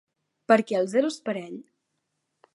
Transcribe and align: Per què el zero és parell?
Per 0.51 0.57
què 0.71 0.79
el 0.79 0.89
zero 0.95 1.13
és 1.15 1.21
parell? 1.31 1.61